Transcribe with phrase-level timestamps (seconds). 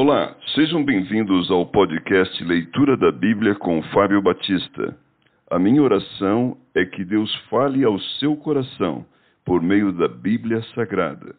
[0.00, 4.96] Olá, sejam bem-vindos ao podcast Leitura da Bíblia com Fábio Batista.
[5.50, 9.04] A minha oração é que Deus fale ao seu coração
[9.44, 11.34] por meio da Bíblia Sagrada.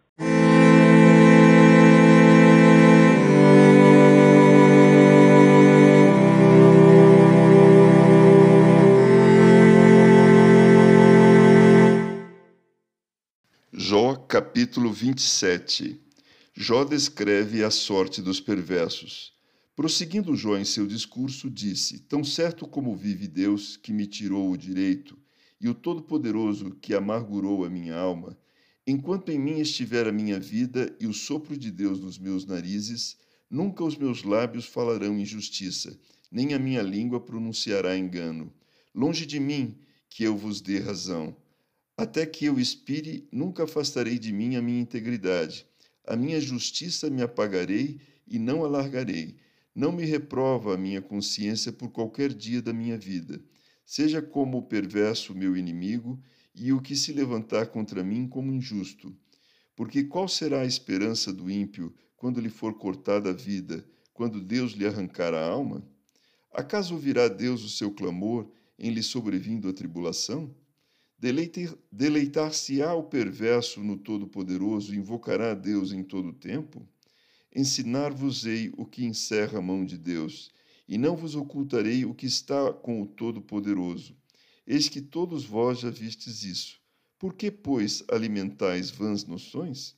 [13.71, 16.09] Jó capítulo 27
[16.62, 19.31] Jó descreve a sorte dos perversos.
[19.77, 24.58] Prosseguindo Jó em seu discurso, disse: Tão certo como vive Deus, que me tirou o
[24.58, 25.17] direito,
[25.62, 28.38] e o Todo-Poderoso, que amargurou a minha alma,
[28.86, 33.16] enquanto em mim estiver a minha vida e o sopro de Deus nos meus narizes,
[33.50, 35.98] nunca os meus lábios falarão injustiça,
[36.30, 38.52] nem a minha língua pronunciará engano.
[38.94, 39.78] Longe de mim
[40.09, 41.34] que eu vos dê razão.
[41.95, 45.66] Até que eu expire, nunca afastarei de mim a minha integridade.
[46.09, 49.36] A minha justiça me apagarei e não alargarei.
[49.76, 53.39] Não me reprova a minha consciência por qualquer dia da minha vida.
[53.86, 56.19] Seja como o perverso meu inimigo
[56.56, 59.16] e o que se levantar contra mim como injusto.
[59.75, 64.72] Porque qual será a esperança do ímpio quando lhe for cortada a vida, quando Deus
[64.72, 65.88] lhe arrancar a alma?
[66.52, 70.56] Acaso ouvirá Deus o seu clamor em lhe sobrevindo a tribulação?
[71.20, 76.88] Deleitar-se-á o perverso no Todo-Poderoso e invocará a Deus em todo o tempo?
[77.53, 80.50] Ensinar-vos-ei o que encerra a mão de Deus,
[80.88, 84.16] e não vos ocultarei o que está com o Todo-Poderoso.
[84.66, 86.80] Eis que todos vós já vistes isso.
[87.17, 89.97] Por que, pois, alimentais vãs noções?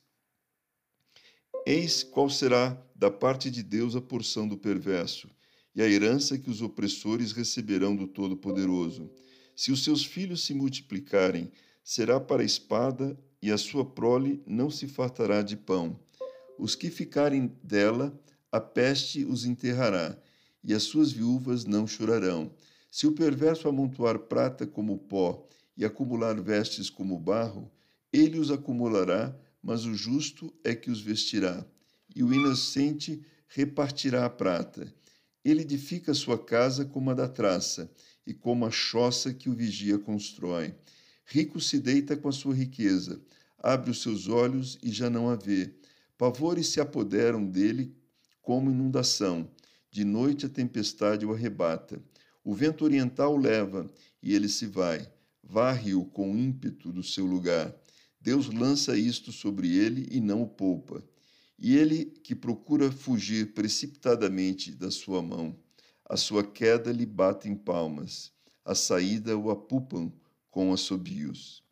[1.64, 5.30] Eis qual será da parte de Deus a porção do perverso,
[5.72, 9.08] e a herança que os opressores receberão do Todo-Poderoso
[9.54, 11.50] se os seus filhos se multiplicarem,
[11.84, 15.98] será para a espada, e a sua prole não se fartará de pão.
[16.58, 18.16] Os que ficarem dela,
[18.52, 20.16] a peste os enterrará,
[20.62, 22.52] e as suas viúvas não chorarão.
[22.90, 27.70] Se o perverso amontoar prata como pó e acumular vestes como barro,
[28.12, 31.64] ele os acumulará, mas o justo é que os vestirá,
[32.14, 34.92] e o inocente repartirá a prata.
[35.44, 37.90] Ele edifica sua casa como a da traça,
[38.26, 40.74] e como a choça que o vigia constrói.
[41.24, 43.20] Rico se deita com a sua riqueza,
[43.58, 45.72] abre os seus olhos e já não a vê.
[46.18, 47.94] Pavores se apoderam dele
[48.40, 49.48] como inundação.
[49.90, 52.02] De noite a tempestade o arrebata.
[52.44, 53.90] O vento oriental o leva
[54.22, 55.10] e ele se vai.
[55.42, 57.74] Varre-o com ímpeto do seu lugar.
[58.20, 61.02] Deus lança isto sobre ele e não o poupa.
[61.58, 65.56] E ele que procura fugir precipitadamente da sua mão.
[66.08, 68.32] A sua queda lhe bate em palmas,
[68.64, 70.12] a saída o apupam
[70.50, 71.64] com assobios.